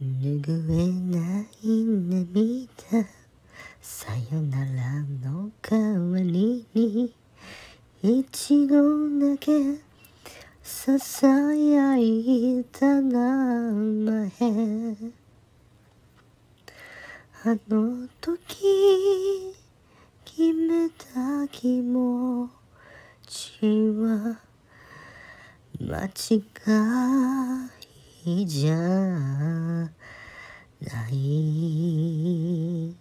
[0.00, 3.08] 拭えない涙
[3.80, 7.14] さよならの代わりに
[8.02, 9.80] 一度だけ
[10.62, 13.72] ささやいた名
[14.30, 15.12] 前。
[17.44, 19.52] あの時
[20.24, 22.48] 決めた気持
[23.26, 23.58] ち
[23.90, 24.38] は
[25.80, 26.44] 間違
[28.24, 29.90] いじゃな
[31.10, 32.94] い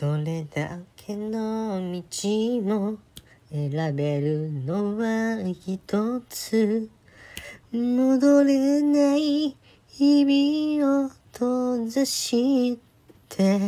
[0.00, 2.96] どれだけの道も
[3.52, 6.88] 選べるのは一つ。
[7.70, 9.54] 戻れない
[9.88, 12.78] 日々を閉ざし
[13.28, 13.58] て。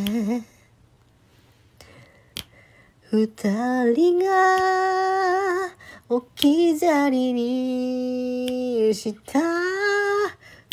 [3.10, 3.28] 二
[3.94, 4.56] 人が
[6.08, 9.38] 置き去りにした。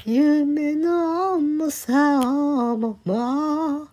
[0.05, 3.89] 夢の重さをも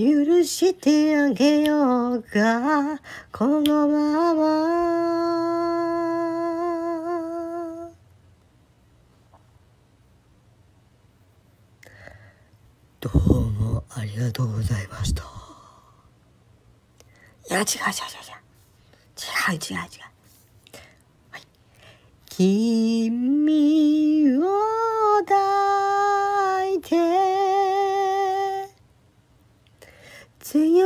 [0.00, 2.98] 許してあげようか
[3.30, 4.40] このまま。
[12.98, 15.22] どうもありがとうございました。
[17.50, 18.40] いや違う違う違う違う。
[19.20, 20.00] 違う違う違う。
[21.30, 21.42] はい。
[22.30, 23.29] 君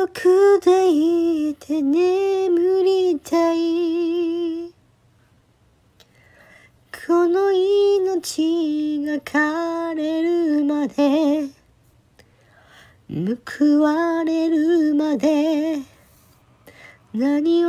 [0.08, 4.72] く抱いて眠りたい。
[7.06, 11.48] この命が枯れるまで
[13.08, 15.82] 報われるまで
[17.12, 17.68] 何を？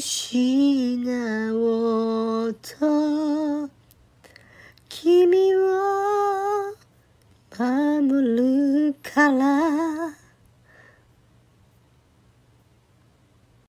[0.00, 2.97] 失おうと
[9.18, 9.57] color.